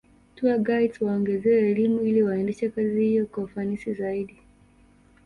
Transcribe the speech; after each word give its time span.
Tourguides 0.35 1.01
waongezewe 1.01 1.69
elimu 1.71 2.01
ili 2.01 2.23
waendeshe 2.23 2.69
kazi 2.69 3.03
hiyo 3.03 3.25
kwa 3.25 3.43
ufanisi 3.43 3.93
zaidi 3.93 4.39